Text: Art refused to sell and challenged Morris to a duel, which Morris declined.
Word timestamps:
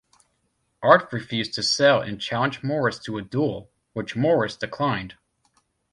Art 0.81 1.13
refused 1.13 1.53
to 1.53 1.61
sell 1.61 2.01
and 2.01 2.19
challenged 2.19 2.63
Morris 2.63 2.97
to 3.03 3.19
a 3.19 3.21
duel, 3.21 3.69
which 3.93 4.15
Morris 4.15 4.57
declined. 4.57 5.15